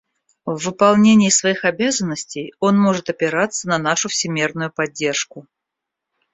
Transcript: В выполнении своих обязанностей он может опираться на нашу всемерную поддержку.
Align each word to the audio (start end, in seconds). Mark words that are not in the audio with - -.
В 0.47 0.55
выполнении 0.63 1.29
своих 1.29 1.63
обязанностей 1.63 2.55
он 2.59 2.75
может 2.75 3.11
опираться 3.11 3.67
на 3.69 3.77
нашу 3.77 4.09
всемерную 4.09 4.71
поддержку. 4.71 5.45